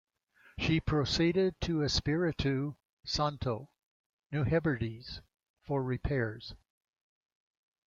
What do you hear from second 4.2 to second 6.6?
New Hebrides, for repairs.